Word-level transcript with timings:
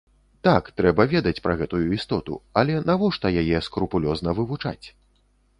Так, 0.45 0.71
трэба 0.79 1.05
ведаць 1.11 1.43
пра 1.47 1.53
гэтую 1.59 1.81
істоту, 1.97 2.39
але 2.63 2.79
навошта 2.89 3.35
яе 3.43 3.63
скрупулёзна 3.67 4.35
вывучаць? 4.41 4.85